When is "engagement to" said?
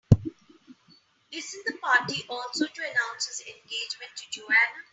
3.41-4.31